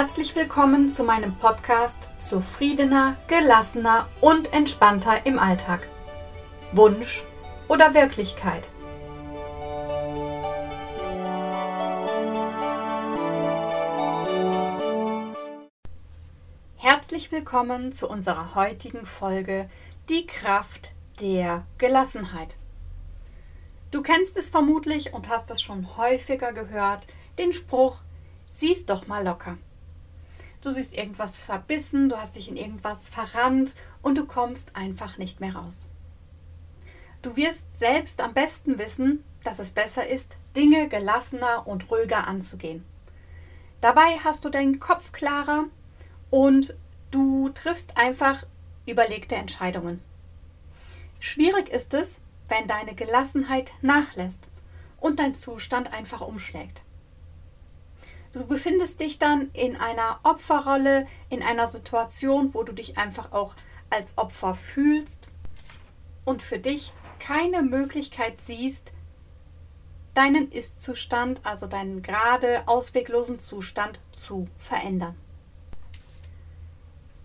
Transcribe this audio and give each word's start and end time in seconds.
Herzlich 0.00 0.36
willkommen 0.36 0.90
zu 0.90 1.02
meinem 1.02 1.34
Podcast 1.38 2.10
Zufriedener, 2.20 3.16
gelassener 3.26 4.06
und 4.20 4.52
entspannter 4.52 5.26
im 5.26 5.40
Alltag. 5.40 5.88
Wunsch 6.70 7.24
oder 7.66 7.94
Wirklichkeit? 7.94 8.70
Herzlich 16.76 17.32
willkommen 17.32 17.90
zu 17.90 18.08
unserer 18.08 18.54
heutigen 18.54 19.04
Folge 19.04 19.68
Die 20.08 20.28
Kraft 20.28 20.92
der 21.20 21.66
Gelassenheit. 21.78 22.54
Du 23.90 24.02
kennst 24.02 24.36
es 24.36 24.48
vermutlich 24.48 25.12
und 25.12 25.28
hast 25.28 25.50
es 25.50 25.60
schon 25.60 25.96
häufiger 25.96 26.52
gehört, 26.52 27.08
den 27.36 27.52
Spruch, 27.52 27.96
sieh's 28.48 28.86
doch 28.86 29.08
mal 29.08 29.24
locker. 29.24 29.58
Du 30.60 30.70
siehst 30.72 30.96
irgendwas 30.96 31.38
verbissen, 31.38 32.08
du 32.08 32.18
hast 32.20 32.36
dich 32.36 32.48
in 32.48 32.56
irgendwas 32.56 33.08
verrannt 33.08 33.74
und 34.02 34.18
du 34.18 34.26
kommst 34.26 34.74
einfach 34.74 35.18
nicht 35.18 35.40
mehr 35.40 35.54
raus. 35.54 35.88
Du 37.22 37.36
wirst 37.36 37.66
selbst 37.78 38.20
am 38.20 38.34
besten 38.34 38.78
wissen, 38.78 39.24
dass 39.44 39.58
es 39.58 39.70
besser 39.70 40.06
ist, 40.06 40.36
Dinge 40.56 40.88
gelassener 40.88 41.66
und 41.66 41.90
ruhiger 41.90 42.26
anzugehen. 42.26 42.84
Dabei 43.80 44.18
hast 44.24 44.44
du 44.44 44.50
deinen 44.50 44.80
Kopf 44.80 45.12
klarer 45.12 45.64
und 46.30 46.76
du 47.10 47.48
triffst 47.50 47.96
einfach 47.96 48.44
überlegte 48.86 49.36
Entscheidungen. 49.36 50.02
Schwierig 51.20 51.68
ist 51.68 51.94
es, 51.94 52.20
wenn 52.48 52.66
deine 52.66 52.94
Gelassenheit 52.94 53.72
nachlässt 53.82 54.48
und 55.00 55.18
dein 55.18 55.34
Zustand 55.34 55.92
einfach 55.92 56.20
umschlägt. 56.20 56.82
Du 58.32 58.44
befindest 58.46 59.00
dich 59.00 59.18
dann 59.18 59.50
in 59.54 59.76
einer 59.76 60.20
Opferrolle, 60.22 61.06
in 61.30 61.42
einer 61.42 61.66
Situation, 61.66 62.52
wo 62.52 62.62
du 62.62 62.72
dich 62.72 62.98
einfach 62.98 63.32
auch 63.32 63.54
als 63.88 64.18
Opfer 64.18 64.54
fühlst 64.54 65.28
und 66.24 66.42
für 66.42 66.58
dich 66.58 66.92
keine 67.18 67.62
Möglichkeit 67.62 68.40
siehst, 68.40 68.92
deinen 70.12 70.50
Ist-Zustand, 70.52 71.40
also 71.44 71.66
deinen 71.66 72.02
gerade 72.02 72.66
ausweglosen 72.66 73.38
Zustand 73.38 74.00
zu 74.12 74.48
verändern. 74.58 75.16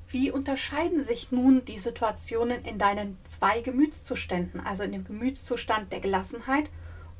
Wie 0.07 0.31
unterscheiden 0.31 1.03
sich 1.03 1.31
nun 1.31 1.65
die 1.65 1.79
Situationen 1.79 2.63
in 2.63 2.77
deinen 2.77 3.17
zwei 3.23 3.61
Gemütszuständen, 3.61 4.61
also 4.61 4.83
in 4.83 4.91
dem 4.91 5.03
Gemütszustand 5.03 5.91
der 5.91 6.01
Gelassenheit 6.01 6.69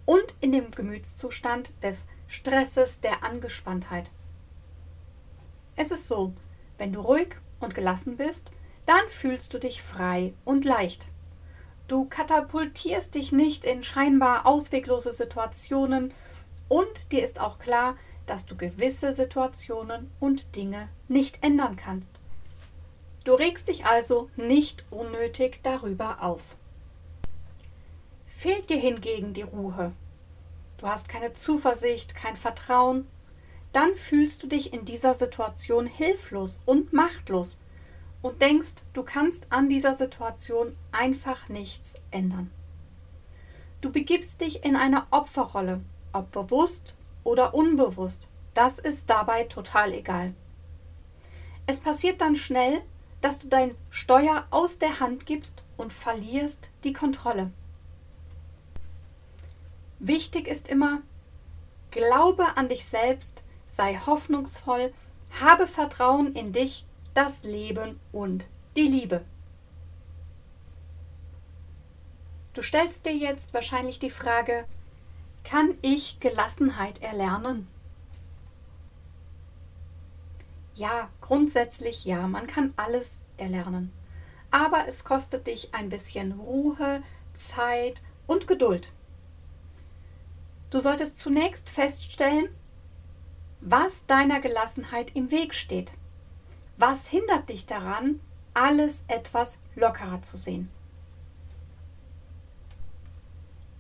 und 0.06 0.36
in 0.42 0.52
dem 0.52 0.72
Gemütszustand 0.72 1.74
des 1.82 2.06
Stresses, 2.34 3.00
der 3.00 3.24
Angespanntheit. 3.24 4.10
Es 5.76 5.92
ist 5.92 6.08
so, 6.08 6.34
wenn 6.80 6.92
du 6.92 7.00
ruhig 7.00 7.36
und 7.60 7.76
gelassen 7.76 8.18
bist, 8.18 8.50
dann 8.88 9.08
fühlst 9.10 9.54
du 9.54 9.60
dich 9.60 9.84
frei 9.84 10.34
und 10.44 10.66
leicht. 10.66 11.06
Du 11.88 12.06
katapultierst 12.06 13.14
dich 13.14 13.32
nicht 13.34 13.66
in 13.66 13.84
scheinbar 13.84 14.48
ausweglose 14.48 15.14
Situationen 15.14 16.12
und 16.70 17.12
dir 17.12 17.24
ist 17.24 17.40
auch 17.40 17.60
klar, 17.60 17.98
dass 18.26 18.48
du 18.48 18.56
gewisse 18.58 19.14
Situationen 19.14 20.10
und 20.20 20.56
Dinge 20.56 20.90
nicht 21.08 21.44
ändern 21.44 21.76
kannst. 21.76 22.16
Du 23.26 23.34
regst 23.36 23.68
dich 23.68 23.86
also 23.86 24.32
nicht 24.38 24.84
unnötig 24.90 25.60
darüber 25.62 26.24
auf. 26.24 26.42
Fehlt 28.26 28.72
dir 28.72 28.80
hingegen 28.80 29.34
die 29.34 29.44
Ruhe, 29.44 29.94
du 30.84 30.90
hast 30.90 31.08
keine 31.08 31.32
Zuversicht, 31.32 32.14
kein 32.14 32.36
Vertrauen, 32.36 33.08
dann 33.72 33.96
fühlst 33.96 34.44
du 34.44 34.48
dich 34.48 34.74
in 34.74 34.84
dieser 34.84 35.14
Situation 35.14 35.86
hilflos 35.86 36.62
und 36.66 36.92
machtlos 36.92 37.58
und 38.22 38.42
denkst, 38.42 38.84
du 38.92 39.04
kannst 39.04 39.54
an 39.54 39.70
dieser 39.70 39.94
Situation 39.94 40.76
einfach 40.92 41.48
nichts 41.48 41.94
ändern. 42.12 42.52
Du 43.80 43.94
begibst 43.94 44.42
dich 44.42 44.66
in 44.66 44.76
eine 44.76 45.08
Opferrolle, 45.10 45.80
ob 46.12 46.34
bewusst 46.34 46.94
oder 47.24 47.54
unbewusst. 47.54 48.28
Das 48.54 48.78
ist 48.78 49.10
dabei 49.10 49.46
total 49.46 49.94
egal. 49.94 50.34
Es 51.66 51.80
passiert 51.80 52.20
dann 52.20 52.36
schnell, 52.36 52.82
dass 53.22 53.40
du 53.40 53.48
dein 53.48 53.74
Steuer 53.90 54.48
aus 54.50 54.80
der 54.80 55.00
Hand 55.00 55.26
gibst 55.26 55.64
und 55.78 55.94
verlierst 55.94 56.72
die 56.84 56.92
Kontrolle. 56.92 57.52
Wichtig 60.06 60.50
ist 60.50 60.68
immer, 60.68 61.02
glaube 61.90 62.58
an 62.58 62.68
dich 62.68 62.84
selbst, 62.84 63.42
sei 63.66 63.96
hoffnungsvoll, 63.96 64.92
habe 65.40 65.66
Vertrauen 65.66 66.36
in 66.36 66.52
dich, 66.52 66.86
das 67.14 67.44
Leben 67.44 68.02
und 68.12 68.50
die 68.76 68.82
Liebe. 68.82 69.24
Du 72.54 72.62
stellst 72.62 73.06
dir 73.06 73.16
jetzt 73.16 73.54
wahrscheinlich 73.54 73.98
die 73.98 74.10
Frage, 74.10 74.66
kann 75.46 75.78
ich 75.82 76.20
Gelassenheit 76.20 77.02
erlernen? 77.02 77.70
Ja, 80.76 81.08
grundsätzlich 81.22 82.04
ja, 82.04 82.28
man 82.28 82.46
kann 82.48 82.74
alles 82.76 83.22
erlernen. 83.38 83.94
Aber 84.52 84.86
es 84.86 85.06
kostet 85.06 85.48
dich 85.48 85.74
ein 85.74 85.88
bisschen 85.88 86.34
Ruhe, 86.34 87.02
Zeit 87.36 88.02
und 88.28 88.48
Geduld. 88.48 88.92
Du 90.74 90.80
solltest 90.80 91.20
zunächst 91.20 91.70
feststellen, 91.70 92.50
was 93.62 94.08
deiner 94.08 94.40
Gelassenheit 94.40 95.16
im 95.16 95.30
Weg 95.30 95.54
steht. 95.54 95.94
Was 96.78 97.08
hindert 97.08 97.50
dich 97.50 97.68
daran, 97.68 98.20
alles 98.56 99.04
etwas 99.08 99.60
lockerer 99.76 100.24
zu 100.24 100.36
sehen? 100.36 100.72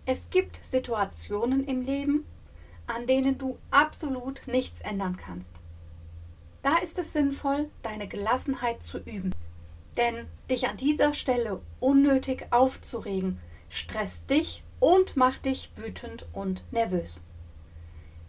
Es 0.05 0.29
gibt 0.29 0.63
Situationen 0.63 1.63
im 1.63 1.81
Leben, 1.81 2.27
an 2.85 3.07
denen 3.07 3.39
du 3.39 3.57
absolut 3.71 4.43
nichts 4.45 4.79
ändern 4.81 5.17
kannst. 5.17 5.61
Da 6.61 6.77
ist 6.77 6.99
es 6.99 7.11
sinnvoll, 7.11 7.71
deine 7.81 8.07
Gelassenheit 8.07 8.83
zu 8.83 8.99
üben. 8.99 9.33
Denn 9.97 10.27
dich 10.47 10.67
an 10.67 10.77
dieser 10.77 11.15
Stelle 11.15 11.59
unnötig 11.79 12.45
aufzuregen, 12.51 13.39
stresst 13.67 14.29
dich 14.29 14.62
und 14.83 15.15
macht 15.15 15.45
dich 15.45 15.71
wütend 15.77 16.25
und 16.33 16.65
nervös. 16.73 17.23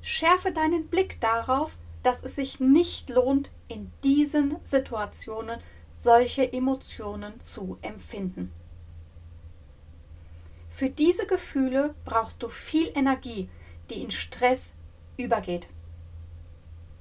Schärfe 0.03 0.53
deinen 0.53 0.87
Blick 0.87 1.21
darauf, 1.21 1.77
dass 2.05 2.23
es 2.23 2.37
sich 2.37 2.61
nicht 2.61 3.11
lohnt, 3.11 3.51
in 3.67 3.91
diesen 4.05 4.55
Situationen 4.63 5.59
solche 5.99 6.53
Emotionen 6.53 7.41
zu 7.41 7.77
empfinden. 7.83 8.53
Für 10.71 10.91
diese 10.91 11.27
Gefühle 11.27 11.97
brauchst 12.05 12.45
du 12.45 12.49
viel 12.49 12.89
Energie, 12.95 13.49
die 13.91 14.01
in 14.01 14.13
Stress 14.13 14.77
übergeht. 15.17 15.67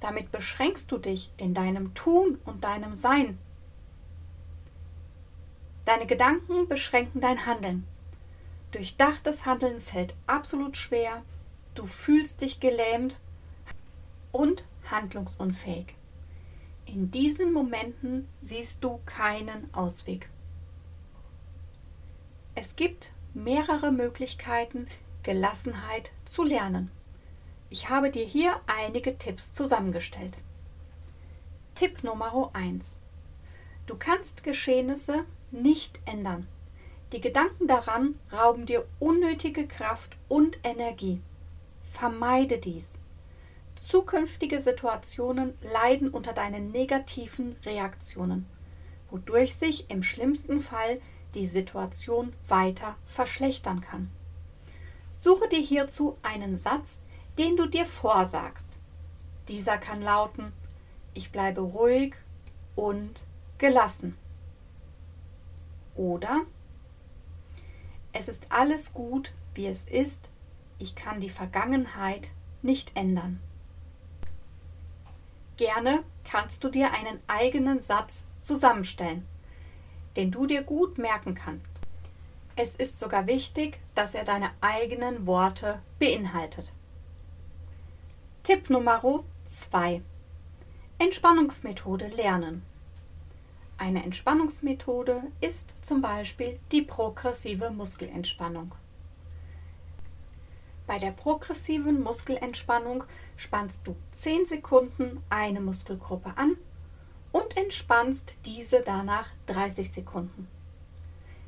Damit 0.00 0.32
beschränkst 0.32 0.90
du 0.90 0.98
dich 0.98 1.30
in 1.36 1.54
deinem 1.54 1.94
Tun 1.94 2.40
und 2.44 2.64
deinem 2.64 2.92
Sein. 2.92 3.38
Deine 5.84 6.06
Gedanken 6.06 6.66
beschränken 6.66 7.20
dein 7.20 7.46
Handeln. 7.46 7.86
Durchdachtes 8.74 9.46
Handeln 9.46 9.80
fällt 9.80 10.16
absolut 10.26 10.76
schwer, 10.76 11.22
du 11.76 11.86
fühlst 11.86 12.40
dich 12.40 12.58
gelähmt 12.58 13.20
und 14.32 14.66
handlungsunfähig. 14.90 15.94
In 16.84 17.12
diesen 17.12 17.52
Momenten 17.52 18.26
siehst 18.40 18.82
du 18.82 18.98
keinen 19.06 19.72
Ausweg. 19.72 20.28
Es 22.56 22.74
gibt 22.74 23.12
mehrere 23.32 23.92
Möglichkeiten, 23.92 24.88
Gelassenheit 25.22 26.10
zu 26.24 26.42
lernen. 26.42 26.90
Ich 27.70 27.90
habe 27.90 28.10
dir 28.10 28.26
hier 28.26 28.60
einige 28.66 29.16
Tipps 29.18 29.52
zusammengestellt. 29.52 30.38
Tipp 31.76 32.02
Nummer 32.02 32.50
1. 32.54 32.98
Du 33.86 33.94
kannst 33.96 34.42
Geschehnisse 34.42 35.26
nicht 35.52 36.00
ändern. 36.06 36.48
Die 37.12 37.20
Gedanken 37.20 37.66
daran 37.66 38.18
rauben 38.32 38.66
dir 38.66 38.86
unnötige 38.98 39.68
Kraft 39.68 40.16
und 40.28 40.58
Energie. 40.64 41.20
Vermeide 41.90 42.58
dies. 42.58 42.98
Zukünftige 43.76 44.60
Situationen 44.60 45.54
leiden 45.60 46.10
unter 46.10 46.32
deinen 46.32 46.72
negativen 46.72 47.56
Reaktionen, 47.64 48.46
wodurch 49.10 49.54
sich 49.54 49.90
im 49.90 50.02
schlimmsten 50.02 50.60
Fall 50.60 51.00
die 51.34 51.46
Situation 51.46 52.32
weiter 52.48 52.96
verschlechtern 53.04 53.80
kann. 53.80 54.10
Suche 55.18 55.48
dir 55.48 55.60
hierzu 55.60 56.18
einen 56.22 56.56
Satz, 56.56 57.00
den 57.38 57.56
du 57.56 57.66
dir 57.66 57.86
vorsagst. 57.86 58.78
Dieser 59.48 59.78
kann 59.78 60.02
lauten, 60.02 60.52
ich 61.12 61.30
bleibe 61.30 61.60
ruhig 61.60 62.14
und 62.74 63.24
gelassen. 63.58 64.16
Oder 65.94 66.42
es 68.14 68.28
ist 68.28 68.46
alles 68.48 68.94
gut, 68.94 69.32
wie 69.54 69.66
es 69.66 69.84
ist. 69.84 70.30
Ich 70.78 70.94
kann 70.94 71.20
die 71.20 71.28
Vergangenheit 71.28 72.30
nicht 72.62 72.92
ändern. 72.94 73.40
Gerne 75.56 76.02
kannst 76.24 76.64
du 76.64 76.68
dir 76.68 76.92
einen 76.92 77.18
eigenen 77.26 77.80
Satz 77.80 78.24
zusammenstellen, 78.40 79.26
den 80.16 80.30
du 80.30 80.46
dir 80.46 80.62
gut 80.62 80.96
merken 80.96 81.34
kannst. 81.34 81.80
Es 82.56 82.76
ist 82.76 83.00
sogar 83.00 83.26
wichtig, 83.26 83.80
dass 83.96 84.14
er 84.14 84.24
deine 84.24 84.50
eigenen 84.60 85.26
Worte 85.26 85.80
beinhaltet. 85.98 86.72
Tipp 88.44 88.70
Nummer 88.70 89.02
2. 89.48 90.02
Entspannungsmethode 90.98 92.06
lernen. 92.08 92.62
Eine 93.84 94.02
Entspannungsmethode 94.02 95.24
ist 95.42 95.84
zum 95.84 96.00
Beispiel 96.00 96.58
die 96.72 96.80
progressive 96.80 97.68
Muskelentspannung. 97.68 98.74
Bei 100.86 100.96
der 100.96 101.10
progressiven 101.10 102.02
Muskelentspannung 102.02 103.04
spannst 103.36 103.82
du 103.84 103.94
10 104.12 104.46
Sekunden 104.46 105.22
eine 105.28 105.60
Muskelgruppe 105.60 106.32
an 106.36 106.56
und 107.30 107.58
entspannst 107.58 108.32
diese 108.46 108.80
danach 108.80 109.28
30 109.48 109.92
Sekunden. 109.92 110.48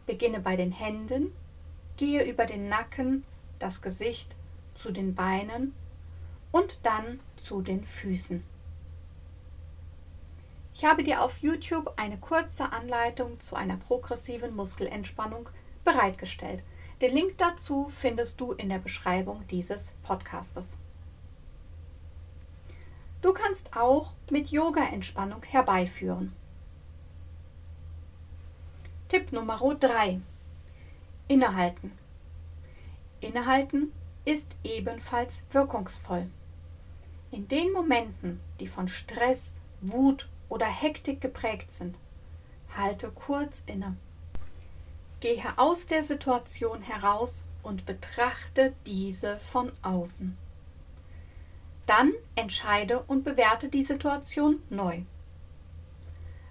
Beginne 0.04 0.40
bei 0.40 0.56
den 0.56 0.72
Händen, 0.72 1.32
gehe 1.96 2.22
über 2.22 2.44
den 2.44 2.68
Nacken, 2.68 3.24
das 3.58 3.80
Gesicht 3.80 4.36
zu 4.74 4.92
den 4.92 5.14
Beinen 5.14 5.74
und 6.52 6.80
dann 6.82 7.18
zu 7.38 7.62
den 7.62 7.86
Füßen. 7.86 8.44
Ich 10.78 10.84
habe 10.84 11.02
dir 11.02 11.22
auf 11.22 11.38
YouTube 11.38 11.90
eine 11.96 12.18
kurze 12.18 12.70
Anleitung 12.70 13.40
zu 13.40 13.56
einer 13.56 13.78
progressiven 13.78 14.54
Muskelentspannung 14.54 15.48
bereitgestellt. 15.86 16.62
Den 17.00 17.14
Link 17.14 17.38
dazu 17.38 17.88
findest 17.88 18.38
du 18.42 18.52
in 18.52 18.68
der 18.68 18.76
Beschreibung 18.78 19.46
dieses 19.48 19.94
Podcastes. 20.02 20.76
Du 23.22 23.32
kannst 23.32 23.74
auch 23.74 24.12
mit 24.30 24.50
Yoga-Entspannung 24.50 25.42
herbeiführen. 25.44 26.36
Tipp 29.08 29.32
Nummer 29.32 29.56
3. 29.56 30.20
Innehalten. 31.26 31.92
Innehalten 33.22 33.94
ist 34.26 34.56
ebenfalls 34.62 35.46
wirkungsvoll. 35.52 36.26
In 37.30 37.48
den 37.48 37.72
Momenten, 37.72 38.40
die 38.60 38.66
von 38.66 38.88
Stress, 38.88 39.56
Wut 39.80 40.28
oder 40.48 40.66
Hektik 40.66 41.20
geprägt 41.20 41.70
sind, 41.70 41.96
halte 42.76 43.10
kurz 43.10 43.62
inne. 43.66 43.96
Gehe 45.20 45.42
aus 45.56 45.86
der 45.86 46.02
Situation 46.02 46.82
heraus 46.82 47.48
und 47.62 47.86
betrachte 47.86 48.74
diese 48.86 49.38
von 49.38 49.72
außen. 49.82 50.36
Dann 51.86 52.12
entscheide 52.34 53.02
und 53.02 53.24
bewerte 53.24 53.68
die 53.68 53.82
Situation 53.82 54.62
neu. 54.70 55.02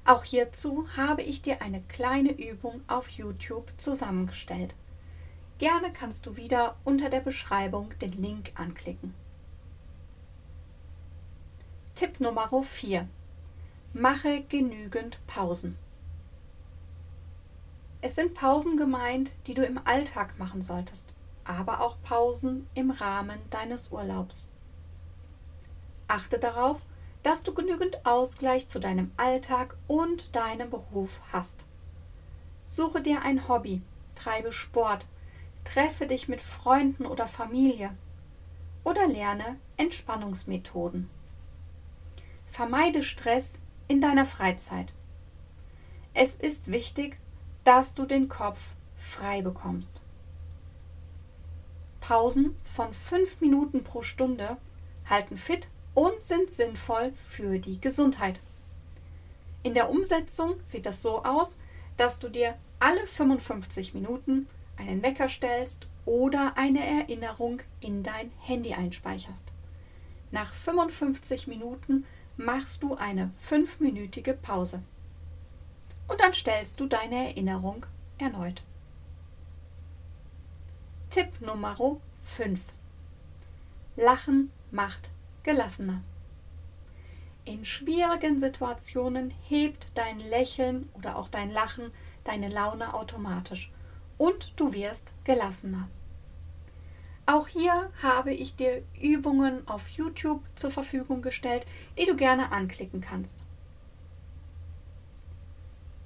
Auch 0.06 0.24
hierzu 0.24 0.88
habe 0.96 1.24
ich 1.24 1.42
dir 1.42 1.62
eine 1.62 1.82
kleine 1.82 2.32
Übung 2.32 2.82
auf 2.88 3.10
YouTube 3.10 3.72
zusammengestellt. 3.78 4.76
Gerne 5.58 5.92
kannst 5.92 6.26
du 6.26 6.38
wieder 6.38 6.76
unter 6.84 7.10
der 7.10 7.22
Beschreibung 7.22 7.98
den 8.00 8.12
Link 8.12 8.52
anklicken. 8.56 9.14
Tipp 11.96 12.20
Nummer 12.20 12.50
4. 12.62 13.08
Mache 13.98 14.42
genügend 14.50 15.26
Pausen. 15.26 15.78
Es 18.02 18.16
sind 18.16 18.34
Pausen 18.34 18.76
gemeint, 18.76 19.32
die 19.48 19.54
du 19.54 19.66
im 19.66 19.80
Alltag 19.86 20.38
machen 20.38 20.62
solltest, 20.62 21.14
aber 21.46 21.80
auch 21.80 21.96
Pausen 22.04 22.68
im 22.74 22.92
Rahmen 22.92 23.40
deines 23.52 23.94
Urlaubs. 23.94 24.50
Achte 26.10 26.40
darauf, 26.40 26.86
dass 27.24 27.44
du 27.44 27.54
genügend 27.54 28.06
Ausgleich 28.06 28.68
zu 28.68 28.80
deinem 28.80 29.12
Alltag 29.16 29.78
und 29.88 30.36
deinem 30.36 30.70
Beruf 30.70 31.22
hast. 31.32 31.64
Suche 32.66 33.00
dir 33.00 33.22
ein 33.22 33.48
Hobby, 33.48 33.82
treibe 34.16 34.52
Sport, 34.52 35.06
treffe 35.64 36.06
dich 36.06 36.28
mit 36.28 36.42
Freunden 36.42 37.06
oder 37.06 37.28
Familie 37.28 37.92
oder 38.84 39.08
lerne 39.08 39.56
Entspannungsmethoden. 39.78 41.10
Vermeide 42.52 43.02
Stress 43.02 43.58
in 43.88 44.02
deiner 44.02 44.26
Freizeit. 44.26 44.94
Es 46.14 46.36
ist 46.36 46.72
wichtig, 46.72 47.18
dass 47.64 47.94
du 47.94 48.06
den 48.06 48.30
Kopf 48.30 48.72
frei 48.98 49.42
bekommst. 49.42 50.02
Pausen 52.00 52.56
von 52.64 52.94
fünf 52.94 53.42
Minuten 53.42 53.84
pro 53.84 54.02
Stunde 54.02 54.58
halten 55.10 55.38
fit 55.38 55.70
und 55.94 56.24
sind 56.24 56.52
sinnvoll 56.52 57.14
für 57.28 57.60
die 57.60 57.82
Gesundheit. 57.82 58.40
In 59.64 59.74
der 59.74 59.90
Umsetzung 59.90 60.56
sieht 60.64 60.86
das 60.86 61.02
so 61.02 61.24
aus, 61.24 61.60
dass 61.98 62.20
du 62.20 62.30
dir 62.30 62.56
alle 62.80 63.08
55 63.08 63.94
Minuten 63.94 64.48
einen 64.78 65.02
Wecker 65.02 65.30
stellst 65.30 65.88
oder 66.06 66.54
eine 66.58 66.86
Erinnerung 66.86 67.62
in 67.82 68.04
dein 68.04 68.32
Handy 68.40 68.74
einspeicherst. 68.74 69.52
Nach 70.32 70.54
55 70.54 71.48
Minuten 71.48 72.06
machst 72.38 72.84
du 72.84 72.96
eine 72.96 73.32
fünfminütige 73.38 74.34
Pause 74.34 74.82
und 76.08 76.20
dann 76.22 76.34
stellst 76.34 76.80
du 76.80 76.88
deine 76.88 77.30
Erinnerung 77.30 77.86
erneut. 78.18 78.64
Tipp 81.10 81.42
Nummer 81.42 81.78
5. 82.24 82.62
Lachen 83.96 84.52
macht 84.72 85.10
gelassener. 85.44 86.02
In 87.46 87.64
schwierigen 87.64 88.40
Situationen 88.40 89.32
hebt 89.48 89.88
dein 89.94 90.20
Lächeln 90.20 90.90
oder 90.94 91.16
auch 91.16 91.30
dein 91.30 91.52
Lachen 91.52 91.92
deine 92.24 92.50
Laune 92.50 92.94
automatisch 92.94 93.72
und 94.18 94.54
du 94.56 94.74
wirst 94.74 95.14
gelassener. 95.24 95.88
Auch 97.28 97.48
hier 97.48 97.92
habe 98.04 98.34
ich 98.34 98.56
dir 98.56 98.84
Übungen 99.02 99.68
auf 99.68 99.90
YouTube 99.90 100.44
zur 100.56 100.70
Verfügung 100.70 101.24
gestellt, 101.24 101.66
die 101.98 102.06
du 102.06 102.16
gerne 102.16 102.52
anklicken 102.52 103.02
kannst. 103.02 103.44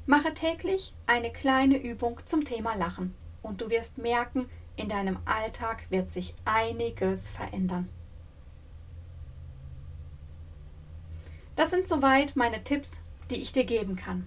Mache 0.05 0.33
täglich 0.33 0.93
eine 1.05 1.31
kleine 1.31 1.77
Übung 1.77 2.21
zum 2.25 2.45
Thema 2.45 2.75
Lachen 2.75 3.13
und 3.41 3.61
du 3.61 3.69
wirst 3.69 3.97
merken, 3.97 4.49
in 4.77 4.87
deinem 4.87 5.19
Alltag 5.25 5.83
wird 5.89 6.09
sich 6.09 6.33
einiges 6.45 7.29
verändern. 7.29 7.89
Das 11.57 11.69
sind 11.69 11.85
soweit 11.85 12.37
meine 12.37 12.63
Tipps, 12.63 13.01
die 13.29 13.41
ich 13.41 13.51
dir 13.51 13.65
geben 13.65 13.97
kann. 13.97 14.25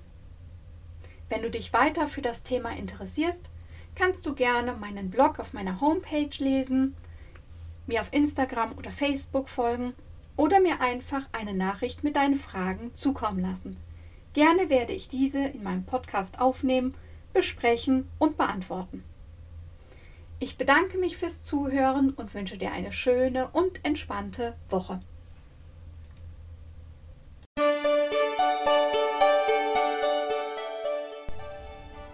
Wenn 1.30 1.40
du 1.40 1.50
dich 1.50 1.72
weiter 1.72 2.06
für 2.06 2.20
das 2.20 2.42
Thema 2.42 2.76
interessierst, 2.76 3.48
kannst 3.94 4.26
du 4.26 4.34
gerne 4.34 4.72
meinen 4.74 5.10
Blog 5.10 5.38
auf 5.38 5.52
meiner 5.52 5.80
Homepage 5.80 6.30
lesen, 6.38 6.96
mir 7.86 8.00
auf 8.00 8.12
Instagram 8.12 8.72
oder 8.72 8.90
Facebook 8.90 9.48
folgen 9.48 9.94
oder 10.36 10.60
mir 10.60 10.80
einfach 10.80 11.22
eine 11.32 11.54
Nachricht 11.54 12.04
mit 12.04 12.16
deinen 12.16 12.36
Fragen 12.36 12.94
zukommen 12.94 13.40
lassen. 13.40 13.76
Gerne 14.32 14.70
werde 14.70 14.92
ich 14.92 15.08
diese 15.08 15.44
in 15.44 15.62
meinem 15.62 15.84
Podcast 15.84 16.40
aufnehmen, 16.40 16.94
besprechen 17.32 18.08
und 18.18 18.36
beantworten. 18.38 19.04
Ich 20.38 20.56
bedanke 20.56 20.98
mich 20.98 21.16
fürs 21.16 21.44
Zuhören 21.44 22.10
und 22.10 22.34
wünsche 22.34 22.58
dir 22.58 22.72
eine 22.72 22.92
schöne 22.92 23.48
und 23.52 23.84
entspannte 23.84 24.56
Woche. 24.70 25.00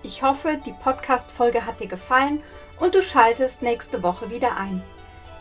Ich 0.09 0.23
hoffe, 0.23 0.59
die 0.65 0.73
Podcast-Folge 0.73 1.67
hat 1.67 1.81
dir 1.81 1.87
gefallen 1.87 2.43
und 2.81 2.95
du 2.95 3.03
schaltest 3.03 3.61
nächste 3.61 4.03
Woche 4.03 4.31
wieder 4.31 4.57
ein. 4.57 4.83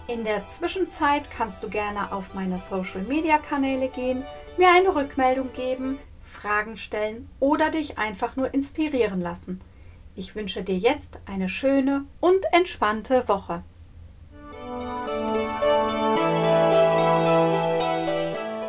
In 0.09 0.25
der 0.25 0.45
Zwischenzeit 0.45 1.31
kannst 1.31 1.63
du 1.63 1.69
gerne 1.69 2.11
auf 2.11 2.33
meine 2.33 2.59
Social-Media-Kanäle 2.59 3.87
gehen, 3.87 4.25
mir 4.57 4.67
eine 4.69 4.93
Rückmeldung 4.93 5.53
geben, 5.53 5.99
Fragen 6.21 6.75
stellen 6.75 7.29
oder 7.39 7.69
dich 7.69 7.97
einfach 7.97 8.35
nur 8.35 8.53
inspirieren 8.53 9.21
lassen. 9.21 9.61
Ich 10.17 10.35
wünsche 10.35 10.63
dir 10.63 10.77
jetzt 10.77 11.19
eine 11.25 11.47
schöne 11.47 12.03
und 12.19 12.43
entspannte 12.51 13.25
Woche. 13.29 13.63